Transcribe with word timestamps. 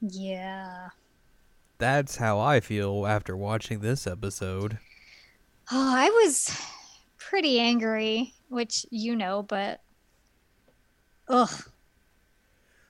Yeah. 0.00 0.88
That's 1.78 2.16
how 2.16 2.38
I 2.38 2.60
feel 2.60 3.06
after 3.06 3.36
watching 3.36 3.80
this 3.80 4.06
episode. 4.06 4.78
Oh, 5.72 5.94
I 5.96 6.10
was 6.10 6.56
pretty 7.18 7.58
angry, 7.58 8.32
which 8.48 8.86
you 8.90 9.16
know, 9.16 9.42
but 9.42 9.80
ugh. 11.28 11.50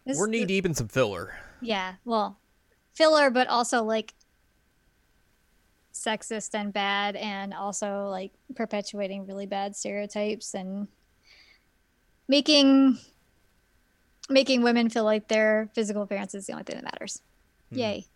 This- 0.05 0.19
We're 0.19 0.27
knee 0.27 0.45
deep 0.45 0.66
in 0.66 0.75
some 0.75 0.89
filler. 0.89 1.37
Yeah, 1.61 1.95
well, 2.05 2.39
filler, 2.95 3.30
but 3.30 3.48
also 3.48 3.83
like 3.83 4.12
sexist 5.95 6.51
and 6.55 6.73
bad, 6.73 7.16
and 7.16 7.55
also 7.55 8.09
like 8.09 8.33
perpetuating 8.55 9.27
really 9.27 9.47
bad 9.47 9.75
stereotypes 9.75 10.53
and 10.53 10.89
making 12.28 12.98
making 14.28 14.62
women 14.62 14.88
feel 14.88 15.05
like 15.05 15.28
their 15.28 15.69
physical 15.74 16.02
appearance 16.02 16.34
is 16.34 16.46
the 16.46 16.52
only 16.52 16.64
thing 16.64 16.77
that 16.77 16.84
matters. 16.84 17.20
Hmm. 17.70 17.78
Yay! 17.78 18.06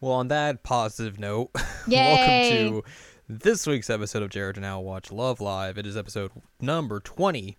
Well, 0.00 0.12
on 0.12 0.28
that 0.28 0.62
positive 0.62 1.18
note, 1.18 1.50
welcome 1.88 2.50
to 2.50 2.84
this 3.28 3.66
week's 3.66 3.90
episode 3.90 4.22
of 4.22 4.30
Jared 4.30 4.56
and 4.56 4.64
Al 4.64 4.84
Watch 4.84 5.10
Love 5.10 5.40
Live. 5.40 5.76
It 5.76 5.86
is 5.86 5.96
episode 5.96 6.30
number 6.60 7.00
20. 7.00 7.56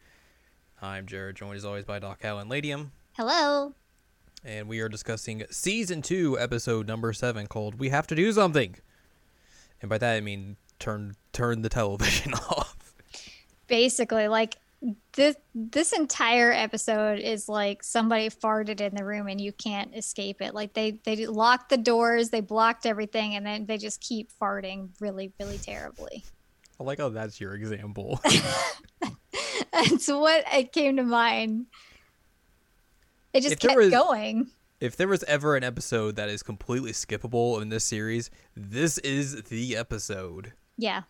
I'm 0.82 1.06
Jared, 1.06 1.36
joined 1.36 1.58
as 1.58 1.66
always 1.66 1.84
by 1.84 2.00
Doc 2.00 2.20
Al 2.24 2.40
and 2.40 2.50
Ladium, 2.50 2.94
Hello. 3.18 3.74
and 4.46 4.70
we 4.70 4.80
are 4.80 4.88
discussing 4.88 5.44
season 5.52 6.02
2, 6.02 6.40
episode 6.40 6.88
number 6.88 7.12
7, 7.12 7.48
called 7.48 7.76
We 7.76 7.90
Have 7.90 8.08
to 8.08 8.16
Do 8.16 8.32
Something. 8.32 8.78
And 9.82 9.90
by 9.90 9.98
that 9.98 10.16
I 10.16 10.22
mean 10.22 10.56
turn 10.80 11.16
turn 11.34 11.62
the 11.62 11.68
television 11.70 12.34
off. 12.50 12.94
basically 13.68 14.30
like 14.30 14.56
this 15.14 15.36
this 15.54 15.92
entire 15.92 16.52
episode 16.54 17.20
is 17.20 17.50
like 17.50 17.84
somebody 17.84 18.30
farted 18.30 18.80
in 18.80 18.96
the 18.96 19.04
room 19.04 19.28
and 19.28 19.40
you 19.42 19.52
can't 19.52 19.94
escape 19.96 20.42
it. 20.42 20.54
Like 20.54 20.74
they 20.74 21.00
they 21.04 21.26
locked 21.26 21.70
the 21.70 21.78
doors 21.78 22.30
they 22.30 22.40
blocked 22.42 22.86
everything 22.86 23.36
and 23.36 23.46
then 23.46 23.66
they 23.66 23.78
just 23.78 24.00
keep 24.00 24.30
farting 24.42 24.90
really 25.02 25.34
really 25.40 25.58
terribly. 25.58 26.24
I 26.80 26.84
like 26.84 27.00
how 27.00 27.10
that's 27.10 27.42
your 27.42 27.56
example. 27.56 28.22
that's 29.74 30.08
what 30.08 30.46
it 30.54 30.72
came 30.72 30.96
to 30.98 31.04
mind. 31.04 31.66
It 33.34 33.42
just 33.42 33.54
If 33.54 33.60
kept 33.60 33.76
was- 33.78 33.90
going. 33.90 34.48
If 34.80 34.96
there 34.96 35.10
was 35.10 35.24
ever 35.26 35.58
an 35.58 35.64
episode 35.66 36.16
that 36.16 36.30
is 36.30 36.42
completely 36.42 36.94
skippable 36.94 37.62
in 37.62 37.68
this 37.68 37.84
series, 37.84 38.32
this 38.56 38.98
is 39.00 39.44
the 39.44 39.76
episode. 39.76 40.54
yeah. 40.78 41.02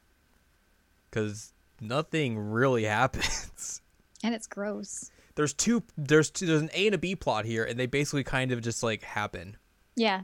Because 1.11 1.53
nothing 1.81 2.38
really 2.38 2.83
happens. 2.99 3.81
and 4.23 4.33
it's 4.35 4.47
gross 4.47 5.11
there's 5.35 5.53
two 5.53 5.83
there's 5.97 6.30
two 6.30 6.45
there's 6.45 6.61
an 6.61 6.69
A 6.73 6.88
and 6.88 6.95
a 6.95 6.97
B 6.97 7.16
plot 7.16 7.45
here 7.45 7.63
and 7.63 7.80
they 7.80 7.86
basically 7.86 8.23
kind 8.23 8.52
of 8.52 8.61
just 8.61 8.83
like 8.83 9.03
happen. 9.03 9.55
yeah 9.95 10.21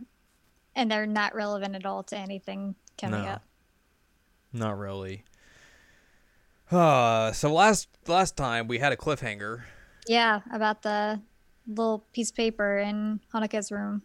and 0.76 0.92
they're 0.92 1.06
not 1.06 1.34
relevant 1.36 1.76
at 1.76 1.86
all 1.86 2.04
to 2.04 2.18
anything 2.18 2.76
coming 2.98 3.22
No. 3.22 3.28
up 3.28 3.44
Not 4.52 4.78
really. 4.78 5.24
Uh 6.72 7.32
so 7.32 7.54
last 7.54 7.88
last 8.08 8.36
time 8.36 8.68
we 8.68 8.80
had 8.80 8.92
a 8.92 8.98
cliffhanger. 8.98 9.62
yeah 10.08 10.42
about 10.52 10.82
the 10.82 11.22
little 11.68 12.06
piece 12.12 12.30
of 12.32 12.36
paper 12.36 12.78
in 12.78 13.20
Honoka's 13.34 13.72
room 13.72 14.02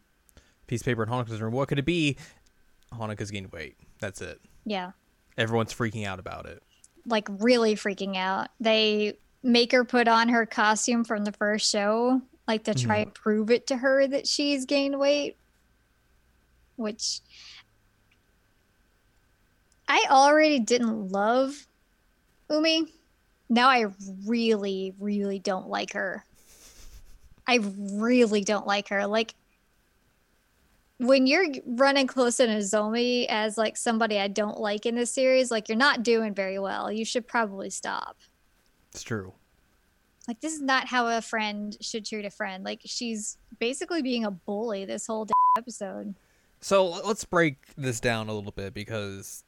Piece 0.67 0.83
of 0.83 0.85
paper 0.87 1.03
in 1.03 1.09
Honoka's 1.09 1.41
room. 1.43 1.53
What 1.53 1.67
could 1.69 1.79
it 1.81 1.85
be? 1.85 2.17
Honoka's 2.93 3.31
gained 3.33 3.51
weight. 3.53 3.77
That's 4.01 4.21
it. 4.21 4.41
yeah 4.65 4.93
Everyone's 5.39 5.73
freaking 5.75 6.07
out 6.07 6.19
about 6.21 6.47
it. 6.47 6.63
Like 7.07 7.29
really 7.39 7.75
freaking 7.75 8.17
out. 8.17 8.49
They 8.61 9.15
make 9.43 9.73
her 9.73 9.85
put 9.85 10.09
on 10.09 10.29
her 10.29 10.47
costume 10.47 11.05
from 11.05 11.25
the 11.25 11.33
first 11.33 11.71
show, 11.71 12.21
like 12.47 12.65
to 12.65 12.75
try 12.75 12.97
mm-hmm. 12.97 13.03
and 13.09 13.15
prove 13.15 13.51
it 13.51 13.67
to 13.69 13.77
her 13.77 14.07
that 14.07 14.27
she's 14.27 14.67
gained 14.67 14.99
weight. 14.99 15.37
Which 16.77 17.21
I 19.89 20.07
already 20.09 20.61
didn't 20.61 21.11
love 21.11 21.67
Umi. 22.49 22.87
Now 23.49 23.69
I 23.69 23.87
really, 24.27 24.95
really 25.01 25.39
don't 25.39 25.69
like 25.69 25.93
her. 25.95 26.25
I 27.47 27.59
really 27.75 28.45
don't 28.45 28.67
like 28.67 28.89
her. 28.89 29.07
Like 29.07 29.35
when 31.01 31.27
you're 31.27 31.47
running 31.67 32.07
close 32.07 32.37
to 32.37 32.47
Nozomi 32.47 33.27
as 33.29 33.57
like 33.57 33.77
somebody 33.77 34.19
I 34.19 34.29
don't 34.29 34.59
like 34.61 34.85
in 34.87 34.95
this 34.95 35.11
series, 35.11 35.51
like 35.51 35.69
you're 35.69 35.79
not 35.79 36.03
doing 36.03 36.35
very 36.35 36.59
well. 36.59 36.93
You 36.93 37.05
should 37.05 37.27
probably 37.27 37.71
stop. 37.71 38.17
It's 38.93 39.03
true. 39.03 39.33
Like 40.29 40.41
this 40.41 40.53
is 40.53 40.61
not 40.61 40.87
how 40.87 41.09
a 41.09 41.23
friend 41.23 41.77
should 41.81 42.05
treat 42.05 42.25
a 42.25 42.31
friend. 42.31 42.65
Like 42.65 42.83
she's 42.85 43.39
basically 43.59 44.03
being 44.03 44.25
a 44.25 44.31
bully 44.31 44.85
this 44.85 45.07
whole 45.07 45.25
d- 45.25 45.33
episode. 45.57 46.15
So 46.61 46.87
let's 46.87 47.25
break 47.25 47.57
this 47.77 47.99
down 48.01 48.29
a 48.29 48.35
little 48.35 48.53
bit 48.53 48.75
because 48.75 49.45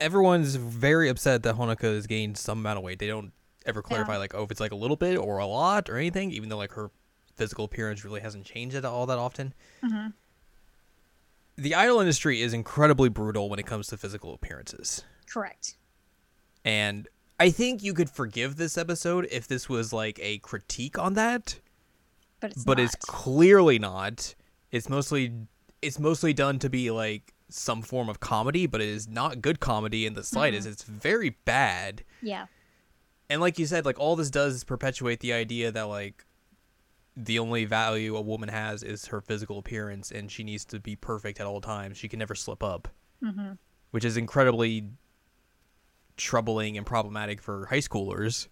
everyone's 0.00 0.54
very 0.54 1.08
upset 1.08 1.42
that 1.42 1.56
Honoka 1.56 1.82
has 1.94 2.06
gained 2.06 2.36
some 2.38 2.58
amount 2.60 2.78
of 2.78 2.84
weight. 2.84 2.98
They 3.00 3.06
don't 3.08 3.32
ever 3.66 3.82
clarify 3.82 4.12
Yeah. 4.12 4.18
like, 4.18 4.34
oh, 4.34 4.44
if 4.44 4.50
it's 4.50 4.60
like 4.60 4.72
a 4.72 4.76
little 4.76 4.96
bit 4.96 5.18
or 5.18 5.38
a 5.38 5.46
lot 5.46 5.88
or 5.90 5.96
anything, 5.96 6.30
even 6.30 6.48
though 6.48 6.56
like 6.56 6.72
her 6.72 6.90
physical 7.36 7.64
appearance 7.64 8.04
really 8.04 8.20
hasn't 8.20 8.44
changed 8.44 8.76
at 8.76 8.84
all 8.84 9.06
that 9.06 9.18
often. 9.18 9.52
Mhm. 9.82 10.12
The 11.56 11.74
idol 11.74 12.00
industry 12.00 12.42
is 12.42 12.52
incredibly 12.52 13.08
brutal 13.08 13.48
when 13.48 13.58
it 13.58 13.66
comes 13.66 13.86
to 13.88 13.96
physical 13.96 14.34
appearances. 14.34 15.04
Correct. 15.30 15.76
And 16.64 17.06
I 17.38 17.50
think 17.50 17.82
you 17.82 17.94
could 17.94 18.10
forgive 18.10 18.56
this 18.56 18.76
episode 18.78 19.28
if 19.30 19.46
this 19.46 19.68
was 19.68 19.92
like 19.92 20.18
a 20.22 20.38
critique 20.38 20.98
on 20.98 21.14
that, 21.14 21.60
But 22.40 22.50
it's 22.52 22.58
not. 22.58 22.66
but 22.66 22.78
not. 22.78 22.84
it's 22.84 22.94
clearly 22.96 23.78
not. 23.78 24.34
It's 24.72 24.88
mostly 24.88 25.32
it's 25.82 25.98
mostly 25.98 26.32
done 26.32 26.58
to 26.60 26.70
be 26.70 26.90
like 26.90 27.32
some 27.50 27.82
form 27.82 28.08
of 28.08 28.18
comedy, 28.18 28.66
but 28.66 28.80
it 28.80 28.88
is 28.88 29.06
not 29.06 29.42
good 29.42 29.60
comedy 29.60 30.06
in 30.06 30.14
the 30.14 30.24
slightest. 30.24 30.62
Mm-hmm. 30.66 30.72
It's 30.72 30.82
very 30.82 31.30
bad. 31.44 32.02
yeah. 32.22 32.46
And 33.30 33.40
like 33.40 33.58
you 33.58 33.66
said, 33.66 33.84
like 33.86 33.98
all 33.98 34.16
this 34.16 34.30
does 34.30 34.54
is 34.54 34.64
perpetuate 34.64 35.20
the 35.20 35.32
idea 35.32 35.70
that 35.72 35.84
like 35.88 36.24
the 37.16 37.38
only 37.38 37.64
value 37.64 38.16
a 38.16 38.20
woman 38.20 38.48
has 38.48 38.82
is 38.82 39.06
her 39.06 39.20
physical 39.20 39.58
appearance 39.58 40.10
and 40.10 40.30
she 40.30 40.42
needs 40.42 40.64
to 40.66 40.80
be 40.80 40.96
perfect 40.96 41.40
at 41.40 41.46
all 41.46 41.60
times. 41.60 41.96
She 41.96 42.08
can 42.08 42.18
never 42.18 42.34
slip 42.34 42.62
up. 42.62 42.88
hmm 43.22 43.52
Which 43.90 44.04
is 44.04 44.16
incredibly 44.16 44.90
troubling 46.16 46.76
and 46.76 46.86
problematic 46.86 47.40
for 47.40 47.66
high 47.66 47.78
schoolers. 47.78 48.48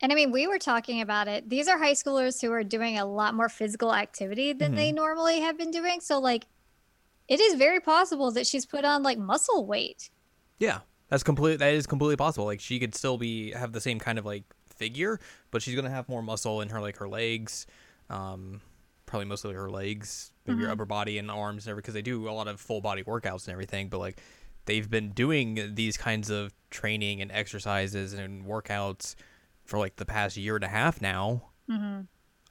And 0.00 0.12
I 0.12 0.14
mean, 0.14 0.30
we 0.30 0.46
were 0.46 0.58
talking 0.58 1.00
about 1.00 1.26
it. 1.26 1.48
These 1.48 1.66
are 1.66 1.76
high 1.76 1.92
schoolers 1.92 2.40
who 2.40 2.52
are 2.52 2.62
doing 2.62 2.98
a 2.98 3.04
lot 3.04 3.34
more 3.34 3.48
physical 3.48 3.92
activity 3.92 4.52
than 4.52 4.74
they 4.76 4.92
normally 4.92 5.40
have 5.40 5.58
been 5.58 5.72
doing. 5.72 6.00
So, 6.00 6.20
like, 6.20 6.46
it 7.26 7.40
is 7.40 7.54
very 7.54 7.80
possible 7.80 8.30
that 8.32 8.46
she's 8.46 8.64
put 8.64 8.84
on 8.84 9.02
like 9.02 9.18
muscle 9.18 9.66
weight. 9.66 10.10
Yeah, 10.58 10.80
that's 11.08 11.22
complete. 11.22 11.58
That 11.58 11.74
is 11.74 11.86
completely 11.86 12.16
possible. 12.16 12.46
Like 12.46 12.60
she 12.60 12.78
could 12.78 12.94
still 12.94 13.18
be 13.18 13.52
have 13.52 13.72
the 13.72 13.80
same 13.80 13.98
kind 13.98 14.18
of 14.18 14.24
like 14.24 14.44
figure, 14.78 15.20
but 15.50 15.62
she's 15.62 15.74
gonna 15.74 15.90
have 15.90 16.08
more 16.08 16.22
muscle 16.22 16.60
in 16.60 16.68
her 16.70 16.80
like 16.80 16.96
her 16.98 17.08
legs, 17.08 17.66
um, 18.08 18.60
probably 19.06 19.26
mostly 19.26 19.54
her 19.54 19.70
legs, 19.70 20.32
maybe 20.46 20.62
her 20.62 20.70
upper 20.70 20.84
body 20.86 21.18
and 21.18 21.30
arms 21.30 21.66
and 21.66 21.70
everything. 21.70 21.82
Because 21.82 21.94
they 21.94 22.02
do 22.02 22.28
a 22.28 22.32
lot 22.32 22.48
of 22.48 22.60
full 22.60 22.80
body 22.80 23.02
workouts 23.02 23.46
and 23.46 23.52
everything. 23.52 23.88
But 23.88 23.98
like 23.98 24.20
they've 24.66 24.88
been 24.88 25.10
doing 25.10 25.74
these 25.74 25.96
kinds 25.96 26.30
of 26.30 26.52
training 26.70 27.20
and 27.22 27.30
exercises 27.32 28.12
and 28.12 28.44
workouts 28.44 29.14
for 29.64 29.78
like 29.78 29.96
the 29.96 30.04
past 30.06 30.36
year 30.36 30.54
and 30.56 30.64
a 30.64 30.68
half 30.68 31.00
now. 31.00 31.50
hmm 31.68 32.00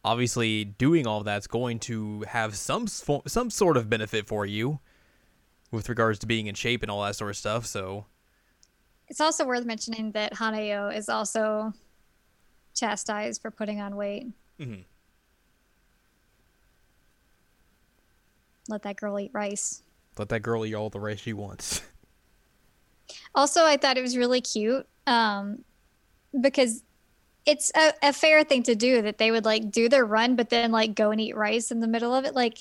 Obviously, 0.04 0.64
doing 0.64 1.06
all 1.06 1.22
that's 1.24 1.48
going 1.48 1.80
to 1.80 2.22
have 2.30 2.56
some 2.56 2.88
some 2.88 3.50
sort 3.50 3.76
of 3.78 3.90
benefit 3.90 4.26
for 4.28 4.46
you 4.46 4.80
with 5.70 5.90
regards 5.90 6.18
to 6.20 6.28
being 6.28 6.48
in 6.48 6.56
shape 6.56 6.82
and 6.82 6.90
all 6.90 7.04
that 7.04 7.16
sort 7.16 7.30
of 7.30 7.36
stuff. 7.36 7.66
So 7.66 8.06
It's 9.10 9.20
also 9.20 9.46
worth 9.46 9.66
mentioning 9.66 10.12
that 10.14 10.34
Hanayo 10.36 10.96
is 10.96 11.10
also 11.10 11.74
chastised 12.80 13.42
for 13.42 13.52
putting 13.52 13.82
on 13.82 13.96
weight. 13.96 14.28
Mhm. 14.60 14.86
Let 18.70 18.82
that 18.84 18.98
girl 18.98 19.20
eat 19.20 19.32
rice. 19.34 19.82
Let 20.18 20.30
that 20.30 20.42
girl 20.42 20.66
eat 20.66 20.74
all 20.74 20.90
the 20.90 21.00
rice 21.00 21.20
she 21.20 21.34
wants. 21.34 21.82
Also, 23.34 23.64
I 23.64 23.78
thought 23.78 23.98
it 23.98 24.02
was 24.02 24.18
really 24.18 24.42
cute 24.42 24.86
um, 25.06 25.64
because 26.42 26.84
it's 27.46 27.72
a, 27.76 27.94
a 28.04 28.12
fair 28.12 28.44
thing 28.44 28.64
to 28.64 28.76
do 28.76 29.02
that 29.04 29.18
they 29.18 29.32
would 29.32 29.46
like 29.46 29.72
do 29.72 29.88
their 29.88 30.04
run, 30.06 30.36
but 30.36 30.50
then 30.50 30.72
like 30.72 30.94
go 30.94 31.12
and 31.12 31.22
eat 31.22 31.36
rice 31.36 31.72
in 31.72 31.80
the 31.80 31.88
middle 31.88 32.14
of 32.14 32.26
it. 32.26 32.36
Like 32.36 32.58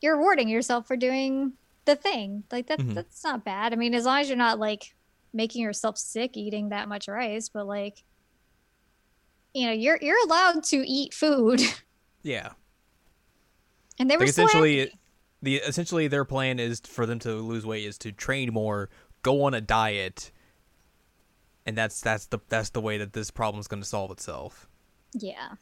you're 0.00 0.16
rewarding 0.16 0.48
yourself 0.48 0.86
for 0.86 0.96
doing 0.96 1.52
the 1.84 1.94
thing. 1.96 2.44
Like 2.50 2.68
that, 2.68 2.78
Mhm. 2.78 2.94
that's 2.94 3.22
not 3.22 3.44
bad. 3.44 3.72
I 3.74 3.76
mean, 3.76 3.94
as 3.94 4.06
long 4.06 4.20
as 4.20 4.28
you're 4.28 4.38
not 4.38 4.58
like 4.58 4.94
making 5.34 5.60
yourself 5.62 5.98
sick 5.98 6.36
eating 6.38 6.70
that 6.70 6.88
much 6.88 7.06
rice, 7.06 7.50
but 7.50 7.66
like 7.66 8.04
you 9.58 9.66
know, 9.66 9.72
you're 9.72 9.98
you're 10.00 10.22
allowed 10.24 10.62
to 10.64 10.76
eat 10.88 11.12
food, 11.14 11.60
Yeah. 12.22 12.50
and 13.98 14.08
they 14.10 14.16
were 14.16 14.20
Like 14.20 14.28
essentially 14.30 14.78
happy. 14.80 14.92
the 15.42 15.56
essentially 15.56 16.08
their 16.08 16.24
plan 16.24 16.58
is 16.58 16.80
for 16.80 17.06
them 17.06 17.18
to 17.20 17.32
lose 17.34 17.64
weight 17.66 17.84
is 17.84 17.98
to 17.98 18.12
train 18.12 18.52
more, 18.52 18.88
go 19.22 19.42
on 19.44 19.54
a 19.54 19.60
diet, 19.60 20.30
and 21.66 21.76
that's 21.76 22.00
that's 22.00 22.26
the 22.26 22.38
that's 22.48 22.70
the 22.70 22.80
way 22.80 22.98
that 22.98 23.12
this 23.12 23.30
problem 23.30 23.60
is 23.60 23.66
going 23.68 23.82
to 23.82 23.88
solve 23.88 24.10
itself. 24.10 24.68
Yeah. 25.14 25.54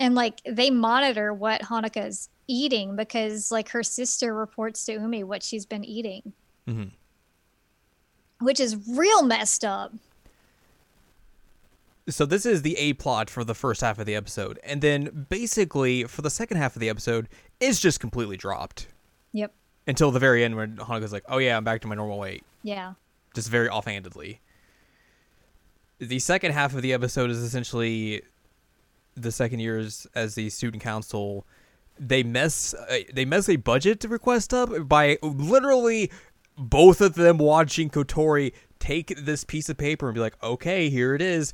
And 0.00 0.14
like 0.14 0.40
they 0.44 0.70
monitor 0.70 1.32
what 1.32 1.60
Honoka's 1.62 2.28
eating 2.48 2.96
because 2.96 3.52
like 3.52 3.68
her 3.70 3.82
sister 3.82 4.34
reports 4.34 4.84
to 4.86 4.92
Umi 4.94 5.22
what 5.24 5.42
she's 5.42 5.66
been 5.66 5.84
eating. 5.84 6.32
hmm 6.66 6.84
Which 8.40 8.58
is 8.60 8.76
real 8.88 9.22
messed 9.22 9.64
up. 9.64 9.92
So 12.08 12.26
this 12.26 12.44
is 12.44 12.62
the 12.62 12.76
A 12.78 12.94
plot 12.94 13.30
for 13.30 13.44
the 13.44 13.54
first 13.54 13.80
half 13.80 13.98
of 13.98 14.06
the 14.06 14.14
episode, 14.16 14.58
and 14.64 14.82
then 14.82 15.26
basically 15.28 16.04
for 16.04 16.22
the 16.22 16.30
second 16.30 16.56
half 16.56 16.74
of 16.74 16.80
the 16.80 16.88
episode, 16.88 17.28
it's 17.60 17.78
just 17.80 18.00
completely 18.00 18.36
dropped 18.36 18.88
Yep. 19.32 19.54
until 19.86 20.10
the 20.10 20.18
very 20.18 20.44
end 20.44 20.56
when 20.56 20.78
Honoka's 20.78 21.12
like, 21.12 21.22
"Oh 21.28 21.38
yeah, 21.38 21.56
I'm 21.56 21.62
back 21.64 21.80
to 21.82 21.86
my 21.86 21.94
normal 21.94 22.18
weight," 22.18 22.42
Yeah. 22.64 22.94
just 23.34 23.48
very 23.48 23.68
offhandedly. 23.68 24.40
The 26.00 26.18
second 26.18 26.52
half 26.52 26.74
of 26.74 26.82
the 26.82 26.92
episode 26.92 27.30
is 27.30 27.38
essentially 27.38 28.22
the 29.14 29.30
second 29.30 29.60
years 29.60 30.06
as 30.14 30.34
the 30.34 30.50
student 30.50 30.82
council. 30.82 31.46
They 32.00 32.24
mess 32.24 32.74
uh, 32.74 33.00
they 33.14 33.24
mess 33.24 33.48
a 33.48 33.56
budget 33.56 34.02
request 34.04 34.52
up 34.52 34.88
by 34.88 35.18
literally 35.22 36.10
both 36.58 37.00
of 37.00 37.14
them 37.14 37.38
watching 37.38 37.90
Kotori 37.90 38.52
take 38.80 39.14
this 39.16 39.44
piece 39.44 39.68
of 39.68 39.76
paper 39.78 40.08
and 40.08 40.14
be 40.16 40.20
like, 40.20 40.42
"Okay, 40.42 40.90
here 40.90 41.14
it 41.14 41.22
is." 41.22 41.52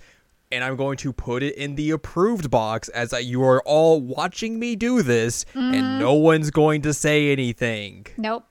And 0.51 0.65
I'm 0.65 0.77
going 0.77 0.97
to 0.99 1.13
put 1.13 1.43
it 1.43 1.55
in 1.57 1.75
the 1.75 1.91
approved 1.91 2.51
box 2.51 2.89
as 2.89 3.13
I, 3.13 3.19
you 3.19 3.43
are 3.43 3.63
all 3.65 4.01
watching 4.01 4.59
me 4.59 4.77
do 4.77 5.03
this, 5.03 5.45
and 5.55 5.75
mm-hmm. 5.75 5.99
no 5.99 6.15
one's 6.15 6.51
going 6.51 6.83
to 6.83 6.95
say 6.95 7.31
anything. 7.31 8.07
Nope. 8.17 8.47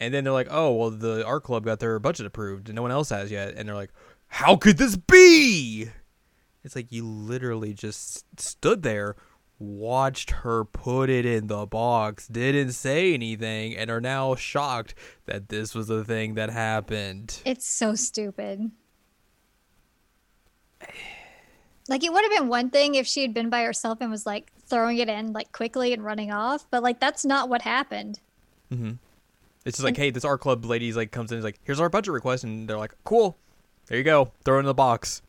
And 0.00 0.14
then 0.14 0.24
they're 0.24 0.32
like, 0.32 0.48
"Oh, 0.50 0.72
well, 0.72 0.90
the 0.90 1.26
art 1.26 1.44
club 1.44 1.64
got 1.64 1.80
their 1.80 1.98
budget 1.98 2.24
approved, 2.26 2.68
and 2.68 2.76
no 2.76 2.82
one 2.82 2.90
else 2.90 3.10
has 3.10 3.30
yet." 3.30 3.54
And 3.56 3.68
they're 3.68 3.74
like, 3.74 3.92
"How 4.28 4.56
could 4.56 4.78
this 4.78 4.96
be?" 4.96 5.88
It's 6.64 6.76
like 6.76 6.92
you 6.92 7.06
literally 7.06 7.74
just 7.74 8.24
stood 8.38 8.82
there, 8.82 9.16
watched 9.58 10.30
her 10.30 10.64
put 10.64 11.10
it 11.10 11.26
in 11.26 11.46
the 11.46 11.66
box, 11.66 12.28
didn't 12.28 12.72
say 12.72 13.14
anything, 13.14 13.76
and 13.76 13.90
are 13.90 14.00
now 14.00 14.34
shocked 14.34 14.94
that 15.26 15.48
this 15.48 15.74
was 15.74 15.88
the 15.88 16.04
thing 16.04 16.34
that 16.34 16.50
happened. 16.50 17.40
It's 17.44 17.66
so 17.66 17.94
stupid. 17.94 18.70
Like 21.88 22.04
it 22.04 22.12
would 22.12 22.22
have 22.22 22.32
been 22.32 22.48
one 22.48 22.70
thing 22.70 22.94
if 22.94 23.06
she 23.06 23.22
had 23.22 23.32
been 23.32 23.48
by 23.48 23.62
herself 23.62 23.98
and 24.00 24.10
was 24.10 24.26
like 24.26 24.52
throwing 24.66 24.98
it 24.98 25.08
in 25.08 25.32
like 25.32 25.52
quickly 25.52 25.92
and 25.92 26.04
running 26.04 26.30
off, 26.30 26.66
but 26.70 26.82
like 26.82 27.00
that's 27.00 27.24
not 27.24 27.48
what 27.48 27.62
happened. 27.62 28.20
Mm-hmm. 28.72 28.92
It's 29.64 29.78
just 29.78 29.84
like, 29.84 29.96
hey, 29.96 30.10
this 30.10 30.24
art 30.24 30.40
club 30.40 30.64
lady's 30.64 30.96
like 30.96 31.10
comes 31.10 31.30
in, 31.30 31.36
and 31.36 31.40
is 31.40 31.44
like, 31.44 31.58
here's 31.64 31.80
our 31.80 31.88
budget 31.88 32.12
request, 32.12 32.44
and 32.44 32.68
they're 32.68 32.78
like, 32.78 32.94
cool, 33.04 33.36
there 33.86 33.98
you 33.98 34.04
go, 34.04 34.32
throw 34.44 34.56
it 34.56 34.60
in 34.60 34.66
the 34.66 34.74
box. 34.74 35.22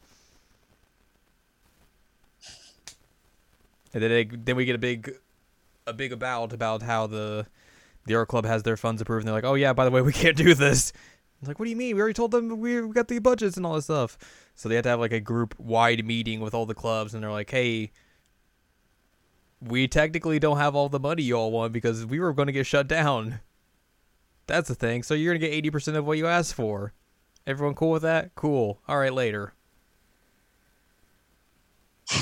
And 3.94 4.04
then 4.04 4.10
they, 4.12 4.24
then 4.26 4.56
we 4.56 4.66
get 4.66 4.76
a 4.76 4.80
big, 4.80 5.16
a 5.88 5.94
big 5.94 6.14
about 6.14 6.54
about 6.54 6.84
how 6.84 7.08
the, 7.08 7.48
the 8.06 8.16
art 8.16 8.28
club 8.28 8.46
has 8.46 8.64
their 8.64 8.78
funds 8.78 9.02
approved, 9.02 9.22
and 9.24 9.28
they're 9.28 9.36
like, 9.36 9.44
oh 9.46 9.56
yeah, 9.56 9.74
by 9.74 9.86
the 9.86 9.92
way, 9.92 10.02
we 10.02 10.14
can't 10.14 10.38
do 10.38 10.54
this. 10.54 10.94
It's 11.40 11.48
like, 11.48 11.60
what 11.60 11.66
do 11.66 11.72
you 11.72 11.78
mean? 11.78 11.96
We 11.96 12.02
already 12.02 12.14
told 12.14 12.32
them 12.32 12.60
we 12.60 12.82
got 12.90 13.08
the 13.08 13.20
budgets 13.20 13.58
and 13.58 13.66
all 13.66 13.76
this 13.76 13.86
stuff. 13.86 14.18
So 14.56 14.68
they 14.68 14.76
had 14.76 14.84
to 14.84 14.90
have 14.90 15.00
like 15.00 15.14
a 15.14 15.20
group 15.20 15.58
wide 15.58 16.06
meeting 16.06 16.42
with 16.42 16.54
all 16.54 16.66
the 16.66 16.76
clubs, 16.76 17.14
and 17.14 17.24
they're 17.24 17.32
like, 17.32 17.50
hey. 17.50 17.92
We 19.62 19.90
technically 19.90 20.40
don't 20.40 20.58
have 20.58 20.74
all 20.74 20.88
the 20.88 21.02
money 21.02 21.22
you 21.22 21.36
all 21.36 21.52
want 21.52 21.74
because 21.74 22.06
we 22.06 22.22
were 22.22 22.32
going 22.32 22.46
to 22.46 22.54
get 22.54 22.66
shut 22.66 22.88
down. 22.88 23.42
That's 24.48 24.68
the 24.68 24.74
thing. 24.76 25.04
So 25.04 25.14
you're 25.14 25.32
gonna 25.32 25.46
get 25.46 25.54
eighty 25.54 25.70
percent 25.70 25.96
of 25.96 26.08
what 26.08 26.18
you 26.18 26.26
asked 26.26 26.56
for. 26.56 26.94
Everyone 27.46 27.76
cool 27.76 27.92
with 27.92 28.02
that? 28.02 28.34
Cool. 28.34 28.80
All 28.88 28.98
right, 28.98 29.14
later. 29.14 29.54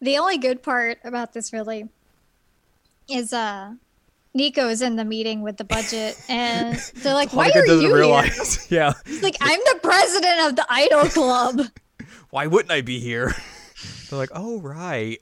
The 0.00 0.18
only 0.18 0.36
good 0.36 0.62
part 0.62 0.98
about 1.02 1.32
this 1.32 1.50
really 1.50 1.88
is 3.08 3.32
uh 3.32 3.72
Nico 4.34 4.68
is 4.68 4.82
in 4.82 4.96
the 4.96 5.04
meeting 5.04 5.42
with 5.42 5.56
the 5.56 5.64
budget 5.64 6.20
and 6.28 6.76
they're 6.96 7.14
like, 7.14 7.32
Why 7.32 7.50
are 7.54 7.66
you 7.66 7.80
here? 7.80 7.94
realize. 7.94 8.66
yeah. 8.70 8.92
He's 9.06 9.22
like, 9.22 9.36
I'm 9.40 9.60
the 9.72 9.78
president 9.80 10.48
of 10.48 10.56
the 10.56 10.66
Idol 10.68 11.04
Club. 11.04 11.60
Why 12.30 12.48
wouldn't 12.48 12.72
I 12.72 12.80
be 12.80 12.98
here? 12.98 13.32
They're 14.10 14.18
like, 14.18 14.30
oh 14.34 14.60
right, 14.60 15.18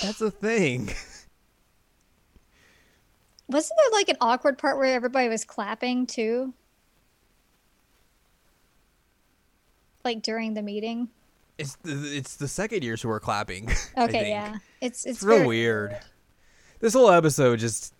that's 0.00 0.20
a 0.20 0.30
thing. 0.30 0.90
Wasn't 3.48 3.78
there 3.78 3.98
like 3.98 4.08
an 4.08 4.16
awkward 4.20 4.58
part 4.58 4.76
where 4.76 4.94
everybody 4.94 5.28
was 5.28 5.44
clapping 5.44 6.06
too? 6.06 6.54
Like 10.04 10.22
during 10.22 10.54
the 10.54 10.62
meeting? 10.62 11.08
It's 11.56 11.74
the, 11.76 12.16
it's 12.16 12.36
the 12.36 12.46
second 12.46 12.84
years 12.84 13.02
who 13.02 13.10
are 13.10 13.18
clapping. 13.18 13.68
Okay, 13.96 14.28
yeah. 14.28 14.58
It's 14.80 15.04
it's, 15.04 15.16
It's 15.16 15.22
real 15.24 15.38
very 15.38 15.48
weird. 15.48 15.98
This 16.80 16.94
whole 16.94 17.10
episode 17.10 17.58
just, 17.58 17.92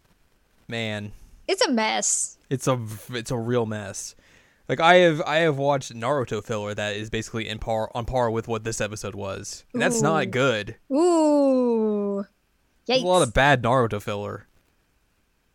man, 0.69 1.13
It's 1.49 1.63
a 1.67 1.71
mess. 1.71 2.39
it's 2.51 2.69
a 2.69 2.79
it's 3.11 3.31
a 3.31 3.37
real 3.37 3.67
mess. 3.67 4.15
Like 4.69 4.81
I 4.81 4.97
have 4.97 5.21
I 5.23 5.37
have 5.39 5.57
watched 5.59 5.95
Naruto 5.95 6.45
filler 6.45 6.75
that 6.75 6.95
is 6.95 7.11
basically 7.11 7.49
in 7.49 7.59
par 7.59 7.91
on 7.95 8.05
par 8.05 8.31
with 8.31 8.47
what 8.49 8.65
this 8.65 8.81
episode 8.81 9.15
was, 9.15 9.65
and 9.73 9.81
that's 9.83 9.99
Ooh. 10.01 10.03
not 10.03 10.31
good. 10.31 10.77
Ooh. 10.93 12.25
Yikes. 12.89 13.03
a 13.03 13.07
lot 13.07 13.23
of 13.23 13.35
bad 13.35 13.63
Naruto 13.63 14.01
filler 14.01 14.47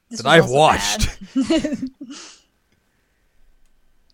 This 0.09 0.21
that 0.21 0.29
I've 0.29 0.49
watched. 0.49 1.09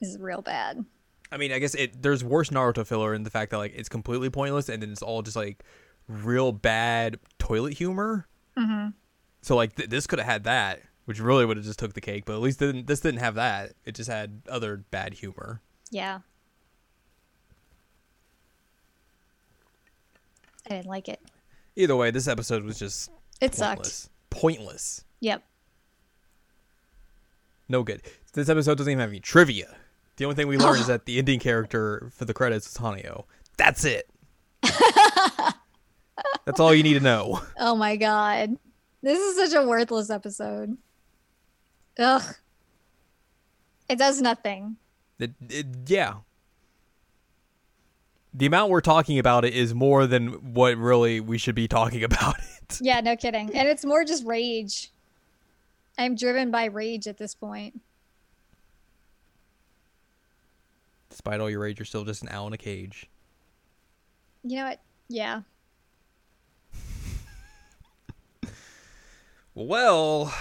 This 0.02 0.12
is 0.12 0.18
real 0.18 0.42
bad. 0.42 0.86
I 1.30 1.36
mean, 1.36 1.52
I 1.52 1.60
guess 1.60 1.76
it 1.76 2.02
there's 2.02 2.24
worse 2.24 2.50
Naruto 2.52 2.88
filler 2.88 3.14
in 3.14 3.24
the 3.24 3.30
fact 3.30 3.52
that 3.52 3.58
like 3.58 3.74
it's 3.76 3.90
completely 3.90 4.30
pointless 4.30 4.70
and 4.70 4.82
then 4.82 4.92
it's 4.92 5.02
all 5.02 5.22
just 5.22 5.36
like 5.36 5.62
real 6.08 6.52
bad 6.54 7.20
toilet 7.38 7.74
humor. 7.74 8.26
Mm-hmm. 8.58 8.90
So 9.42 9.56
like 9.56 9.76
th- 9.76 9.90
this 9.90 10.06
could 10.08 10.20
have 10.20 10.28
had 10.28 10.44
that, 10.46 10.82
which 11.06 11.20
really 11.20 11.46
would 11.46 11.58
have 11.58 11.66
just 11.66 11.80
took 11.80 11.94
the 11.94 12.02
cake. 12.02 12.26
But 12.26 12.34
at 12.34 12.42
least 12.42 12.60
didn't, 12.60 12.88
this 12.88 13.00
didn't 13.00 13.20
have 13.22 13.36
that. 13.36 13.74
It 13.86 13.96
just 13.96 14.10
had 14.10 14.42
other 14.50 14.78
bad 14.92 15.14
humor. 15.16 15.62
Yeah. 15.92 16.20
I 20.66 20.70
didn't 20.76 20.88
like 20.88 21.08
it. 21.10 21.20
Either 21.76 21.96
way, 21.96 22.12
this 22.12 22.28
episode 22.28 22.64
was 22.64 22.78
just 22.78 23.10
It 23.42 23.56
sucked. 23.56 23.78
pointless. 23.78 24.10
Pointless. 24.30 25.04
Yep. 25.22 25.44
No 27.68 27.84
good. 27.84 28.02
This 28.34 28.50
episode 28.50 28.78
doesn't 28.78 28.92
even 28.92 29.00
have 29.00 29.10
any 29.10 29.20
trivia. 29.20 29.76
The 30.18 30.26
only 30.26 30.36
thing 30.36 30.48
we 30.48 30.58
learned 30.58 30.82
is 30.82 30.88
that 30.88 31.06
the 31.06 31.18
ending 31.18 31.40
character 31.40 32.12
for 32.16 32.26
the 32.26 32.34
credits 32.34 32.68
is 32.68 32.78
Hanayo. 32.78 33.24
That's 33.58 33.86
it. 33.86 34.10
That's 36.46 36.60
all 36.60 36.74
you 36.74 36.84
need 36.84 36.96
to 36.96 37.00
know. 37.00 37.42
Oh 37.58 37.76
my 37.76 37.96
god. 37.96 38.58
This 39.02 39.20
is 39.20 39.36
such 39.38 39.62
a 39.62 39.66
worthless 39.66 40.10
episode. 40.10 40.78
Ugh. 41.98 42.36
It 43.88 43.98
does 43.98 44.22
nothing. 44.22 44.78
It, 45.18 45.32
it, 45.50 45.66
yeah. 45.88 46.16
The 48.34 48.46
amount 48.46 48.70
we're 48.70 48.82
talking 48.82 49.18
about 49.18 49.46
it 49.46 49.54
is 49.54 49.74
more 49.74 50.06
than 50.06 50.54
what 50.54 50.78
really 50.78 51.20
we 51.20 51.38
should 51.38 51.56
be 51.56 51.68
talking 51.68 52.04
about 52.06 52.36
it. 52.38 52.80
Yeah, 52.82 53.02
no 53.02 53.16
kidding. 53.16 53.54
And 53.56 53.68
it's 53.68 53.84
more 53.84 54.04
just 54.06 54.26
rage. 54.26 54.92
I'm 55.98 56.16
driven 56.16 56.52
by 56.52 56.66
rage 56.66 57.08
at 57.08 57.18
this 57.18 57.34
point. 57.34 57.82
Despite 61.10 61.42
all 61.42 61.50
your 61.50 61.60
rage, 61.60 61.80
you're 61.80 61.86
still 61.86 62.06
just 62.06 62.22
an 62.22 62.30
owl 62.32 62.48
in 62.48 62.54
a 62.54 62.58
cage. 62.58 63.10
You 64.44 64.58
know 64.58 64.66
what? 64.66 64.80
Yeah. 65.10 65.42
Well, 69.62 70.34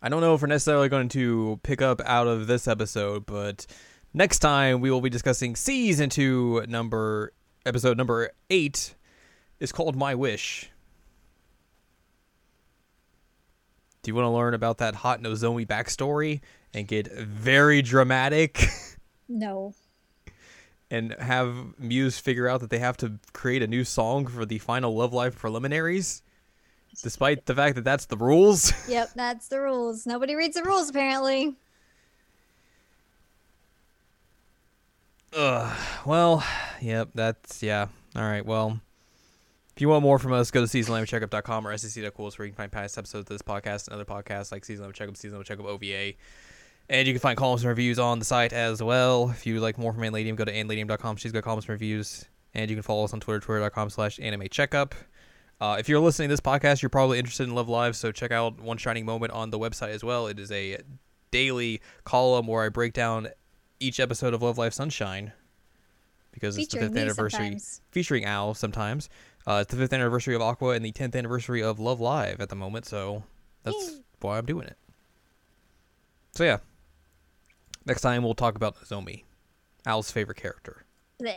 I 0.00 0.08
don't 0.08 0.20
know 0.20 0.34
if 0.36 0.40
we're 0.40 0.46
necessarily 0.46 0.88
going 0.88 1.08
to 1.08 1.58
pick 1.64 1.82
up 1.82 2.00
out 2.04 2.28
of 2.28 2.46
this 2.46 2.68
episode, 2.68 3.26
but 3.26 3.66
next 4.14 4.38
time 4.38 4.80
we 4.80 4.88
will 4.92 5.00
be 5.00 5.10
discussing 5.10 5.56
season 5.56 6.10
two, 6.10 6.64
number 6.68 7.32
episode 7.66 7.96
number 7.96 8.30
eight. 8.50 8.94
is 9.58 9.72
called 9.72 9.96
My 9.96 10.14
Wish. 10.14 10.70
Do 14.04 14.10
you 14.12 14.14
want 14.14 14.26
to 14.26 14.30
learn 14.30 14.54
about 14.54 14.78
that 14.78 14.94
hot 14.94 15.20
Nozomi 15.20 15.66
backstory 15.66 16.40
and 16.72 16.86
get 16.86 17.10
very 17.12 17.82
dramatic 17.82 18.64
No. 19.28 19.74
and 20.88 21.16
have 21.18 21.80
Muse 21.80 22.20
figure 22.20 22.46
out 22.46 22.60
that 22.60 22.70
they 22.70 22.78
have 22.78 22.96
to 22.98 23.18
create 23.32 23.64
a 23.64 23.66
new 23.66 23.82
song 23.82 24.28
for 24.28 24.46
the 24.46 24.58
final 24.58 24.94
Love 24.94 25.12
Live 25.12 25.36
preliminaries? 25.36 26.22
Despite 27.02 27.46
the 27.46 27.54
fact 27.54 27.76
that 27.76 27.84
that's 27.84 28.06
the 28.06 28.16
rules. 28.16 28.72
Yep, 28.88 29.10
that's 29.14 29.48
the 29.48 29.60
rules. 29.60 30.06
Nobody 30.06 30.34
reads 30.34 30.56
the 30.56 30.62
rules 30.62 30.90
apparently. 30.90 31.54
Ugh. 35.36 35.76
Well, 36.06 36.44
yep, 36.80 37.10
that's 37.14 37.62
yeah. 37.62 37.86
All 38.16 38.22
right, 38.22 38.44
well. 38.44 38.80
If 39.76 39.82
you 39.82 39.88
want 39.88 40.02
more 40.02 40.18
from 40.18 40.32
us, 40.32 40.50
go 40.50 40.60
to 40.60 40.66
seasonalanimecheckup.com 40.66 41.64
or 41.64 41.78
sec.cool 41.78 42.32
where 42.36 42.46
you 42.46 42.52
can 42.52 42.56
find 42.56 42.72
past 42.72 42.98
episodes 42.98 43.30
of 43.30 43.38
this 43.38 43.42
podcast 43.42 43.86
and 43.86 43.94
other 43.94 44.04
podcasts 44.04 44.50
like 44.50 44.64
Seasonal 44.64 44.86
Anime 44.86 44.94
Checkup, 44.94 45.16
Seasonal 45.16 45.38
Anime 45.38 45.44
Checkup 45.44 45.66
OVA. 45.66 46.14
And 46.88 47.06
you 47.06 47.14
can 47.14 47.20
find 47.20 47.36
columns 47.36 47.62
and 47.62 47.68
reviews 47.68 47.96
on 48.00 48.18
the 48.18 48.24
site 48.24 48.52
as 48.52 48.82
well. 48.82 49.30
If 49.30 49.46
you 49.46 49.60
like 49.60 49.78
more 49.78 49.92
from 49.92 50.02
Anladium, 50.02 50.34
go 50.34 50.44
to 50.44 50.52
anladium.com. 50.52 51.14
She's 51.14 51.30
got 51.30 51.44
columns 51.44 51.66
and 51.66 51.70
reviews. 51.70 52.24
And 52.54 52.68
you 52.68 52.74
can 52.74 52.82
follow 52.82 53.04
us 53.04 53.12
on 53.12 53.20
Twitter, 53.20 53.38
twitter.com 53.38 53.90
slash 53.90 54.18
anime 54.18 54.48
checkup. 54.50 54.96
Uh, 55.60 55.76
if 55.78 55.88
you're 55.88 55.98
listening 55.98 56.28
to 56.28 56.32
this 56.32 56.40
podcast, 56.40 56.82
you're 56.82 56.88
probably 56.88 57.18
interested 57.18 57.44
in 57.48 57.54
Love 57.54 57.68
Live, 57.68 57.96
so 57.96 58.12
check 58.12 58.30
out 58.30 58.60
One 58.60 58.78
Shining 58.78 59.04
Moment 59.04 59.32
on 59.32 59.50
the 59.50 59.58
website 59.58 59.88
as 59.88 60.04
well. 60.04 60.28
It 60.28 60.38
is 60.38 60.52
a 60.52 60.78
daily 61.30 61.80
column 62.04 62.46
where 62.46 62.64
I 62.64 62.68
break 62.68 62.92
down 62.92 63.28
each 63.80 63.98
episode 63.98 64.34
of 64.34 64.42
Love 64.42 64.56
Live 64.56 64.72
Sunshine 64.72 65.32
because 66.32 66.56
it's 66.56 66.72
the 66.72 66.78
fifth 66.80 66.96
anniversary, 66.96 67.46
sometimes. 67.46 67.80
featuring 67.90 68.24
Al 68.24 68.54
sometimes. 68.54 69.08
Uh, 69.46 69.60
it's 69.62 69.70
the 69.72 69.76
fifth 69.76 69.92
anniversary 69.92 70.34
of 70.36 70.40
Aqours 70.42 70.76
and 70.76 70.84
the 70.84 70.92
tenth 70.92 71.16
anniversary 71.16 71.62
of 71.62 71.80
Love 71.80 72.00
Live 72.00 72.40
at 72.40 72.50
the 72.50 72.56
moment, 72.56 72.86
so 72.86 73.24
that's 73.64 73.90
Yay. 73.90 73.98
why 74.20 74.38
I'm 74.38 74.46
doing 74.46 74.66
it. 74.68 74.76
So 76.32 76.44
yeah, 76.44 76.58
next 77.84 78.02
time 78.02 78.22
we'll 78.22 78.34
talk 78.34 78.54
about 78.54 78.76
Nozomi, 78.76 79.24
Al's 79.86 80.12
favorite 80.12 80.38
character. 80.38 80.84
Blech. 81.20 81.34